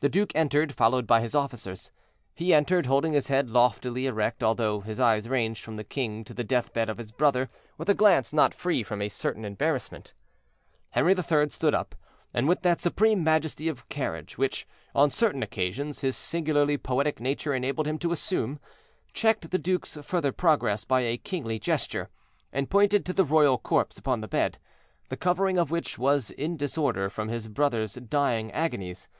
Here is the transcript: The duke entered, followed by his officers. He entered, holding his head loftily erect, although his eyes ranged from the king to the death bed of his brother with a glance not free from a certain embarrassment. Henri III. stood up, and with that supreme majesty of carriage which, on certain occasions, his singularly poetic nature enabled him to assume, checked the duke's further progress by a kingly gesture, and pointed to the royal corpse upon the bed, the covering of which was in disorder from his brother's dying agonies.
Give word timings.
The 0.00 0.08
duke 0.08 0.34
entered, 0.34 0.72
followed 0.72 1.06
by 1.06 1.20
his 1.20 1.34
officers. 1.34 1.92
He 2.34 2.54
entered, 2.54 2.86
holding 2.86 3.12
his 3.12 3.26
head 3.28 3.50
loftily 3.50 4.06
erect, 4.06 4.42
although 4.42 4.80
his 4.80 4.98
eyes 4.98 5.28
ranged 5.28 5.62
from 5.62 5.74
the 5.74 5.84
king 5.84 6.24
to 6.24 6.32
the 6.32 6.42
death 6.42 6.72
bed 6.72 6.88
of 6.88 6.96
his 6.96 7.12
brother 7.12 7.50
with 7.76 7.90
a 7.90 7.94
glance 7.94 8.32
not 8.32 8.54
free 8.54 8.82
from 8.82 9.02
a 9.02 9.10
certain 9.10 9.44
embarrassment. 9.44 10.14
Henri 10.92 11.14
III. 11.14 11.50
stood 11.50 11.74
up, 11.74 11.94
and 12.32 12.48
with 12.48 12.62
that 12.62 12.80
supreme 12.80 13.22
majesty 13.22 13.68
of 13.68 13.86
carriage 13.90 14.38
which, 14.38 14.66
on 14.94 15.10
certain 15.10 15.42
occasions, 15.42 16.00
his 16.00 16.16
singularly 16.16 16.78
poetic 16.78 17.20
nature 17.20 17.52
enabled 17.52 17.86
him 17.86 17.98
to 17.98 18.10
assume, 18.10 18.58
checked 19.12 19.50
the 19.50 19.58
duke's 19.58 19.98
further 20.00 20.32
progress 20.32 20.84
by 20.84 21.02
a 21.02 21.18
kingly 21.18 21.58
gesture, 21.58 22.08
and 22.54 22.70
pointed 22.70 23.04
to 23.04 23.12
the 23.12 23.22
royal 23.22 23.58
corpse 23.58 23.98
upon 23.98 24.22
the 24.22 24.28
bed, 24.28 24.56
the 25.10 25.16
covering 25.18 25.58
of 25.58 25.70
which 25.70 25.98
was 25.98 26.30
in 26.30 26.56
disorder 26.56 27.10
from 27.10 27.28
his 27.28 27.48
brother's 27.48 27.92
dying 27.96 28.50
agonies. 28.52 29.10